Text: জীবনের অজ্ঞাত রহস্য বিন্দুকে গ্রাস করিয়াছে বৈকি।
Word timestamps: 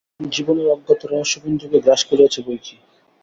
জীবনের 0.31 0.67
অজ্ঞাত 0.67 1.01
রহস্য 1.05 1.35
বিন্দুকে 1.43 1.77
গ্রাস 1.79 2.01
করিয়াছে 2.09 2.39
বৈকি। 2.47 2.75